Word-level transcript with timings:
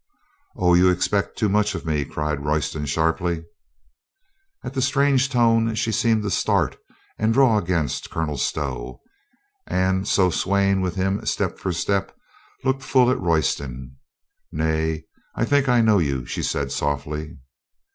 "Oh, 0.55 0.73
you 0.73 0.89
expect 0.89 1.37
too 1.37 1.47
much 1.47 1.75
of 1.75 1.85
me," 1.85 2.05
cried 2.05 2.43
Royston 2.43 2.87
sharply. 2.87 3.45
At 4.63 4.73
the 4.73 4.81
strange 4.81 5.29
tone 5.29 5.75
she 5.75 5.91
seemed 5.91 6.23
to 6.23 6.31
start 6.31 6.75
and 7.19 7.31
draw 7.31 7.59
against 7.59 8.09
Colonel 8.09 8.37
Stow, 8.37 9.01
and, 9.67 10.07
so 10.07 10.31
swaying 10.31 10.81
with 10.81 10.95
him 10.95 11.23
step 11.27 11.59
for 11.59 11.71
step, 11.71 12.17
looked 12.63 12.81
full 12.81 13.11
at 13.11 13.19
Royston. 13.21 13.97
"Nay, 14.51 15.03
I 15.35 15.45
think 15.45 15.69
I 15.69 15.81
know 15.81 15.99
you," 15.99 16.25
she 16.25 16.41
said 16.41 16.71
softly. 16.71 17.37